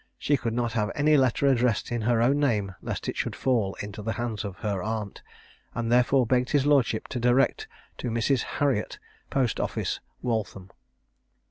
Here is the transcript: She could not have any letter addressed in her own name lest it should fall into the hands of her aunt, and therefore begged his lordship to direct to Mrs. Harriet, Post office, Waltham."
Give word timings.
She 0.17 0.35
could 0.35 0.55
not 0.55 0.71
have 0.73 0.89
any 0.95 1.15
letter 1.15 1.45
addressed 1.45 1.91
in 1.91 2.01
her 2.01 2.23
own 2.23 2.39
name 2.39 2.73
lest 2.81 3.07
it 3.07 3.15
should 3.15 3.35
fall 3.35 3.75
into 3.83 4.01
the 4.01 4.13
hands 4.13 4.43
of 4.43 4.55
her 4.65 4.81
aunt, 4.81 5.21
and 5.75 5.91
therefore 5.91 6.25
begged 6.25 6.49
his 6.49 6.65
lordship 6.65 7.07
to 7.09 7.19
direct 7.19 7.67
to 7.99 8.09
Mrs. 8.09 8.41
Harriet, 8.57 8.97
Post 9.29 9.59
office, 9.59 9.99
Waltham." 10.23 10.71